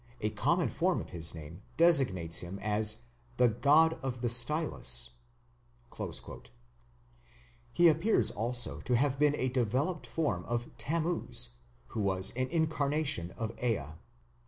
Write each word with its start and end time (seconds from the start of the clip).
A 0.19 0.31
common 0.31 0.69
form 0.69 0.99
of 0.99 1.11
his 1.11 1.35
name 1.35 1.61
designates 1.77 2.39
him 2.39 2.57
as 2.57 3.03
the 3.37 3.47
'god 3.49 3.99
of 4.01 4.21
the 4.21 4.29
stylus'." 4.29 5.11
He 7.71 7.87
appears 7.87 8.31
also 8.31 8.79
to 8.81 8.95
have 8.95 9.19
been 9.19 9.35
a 9.35 9.47
developed 9.49 10.07
form 10.07 10.43
of 10.45 10.75
Tammuz, 10.79 11.49
who 11.89 12.01
was 12.01 12.31
an 12.31 12.47
incarnation 12.47 13.29
of 13.37 13.51
Ea. 13.63 13.89